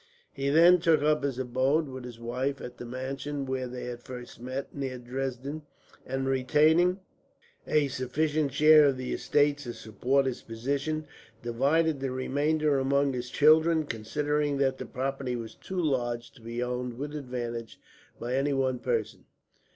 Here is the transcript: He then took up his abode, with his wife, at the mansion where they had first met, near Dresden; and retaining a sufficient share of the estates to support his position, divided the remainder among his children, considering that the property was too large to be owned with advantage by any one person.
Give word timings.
He 0.33 0.49
then 0.49 0.79
took 0.79 1.03
up 1.03 1.21
his 1.23 1.37
abode, 1.37 1.87
with 1.87 2.05
his 2.05 2.19
wife, 2.19 2.59
at 2.59 2.79
the 2.79 2.87
mansion 2.87 3.45
where 3.45 3.67
they 3.67 3.83
had 3.83 4.01
first 4.01 4.39
met, 4.41 4.73
near 4.73 4.97
Dresden; 4.97 5.61
and 6.07 6.25
retaining 6.25 6.99
a 7.67 7.87
sufficient 7.87 8.51
share 8.51 8.85
of 8.85 8.97
the 8.97 9.13
estates 9.13 9.65
to 9.65 9.73
support 9.75 10.25
his 10.25 10.41
position, 10.41 11.05
divided 11.43 11.99
the 11.99 12.09
remainder 12.09 12.79
among 12.79 13.13
his 13.13 13.29
children, 13.29 13.85
considering 13.85 14.57
that 14.57 14.79
the 14.79 14.87
property 14.87 15.35
was 15.35 15.53
too 15.53 15.79
large 15.79 16.31
to 16.31 16.41
be 16.41 16.63
owned 16.63 16.97
with 16.97 17.13
advantage 17.15 17.79
by 18.19 18.33
any 18.35 18.53
one 18.53 18.79
person. 18.79 19.25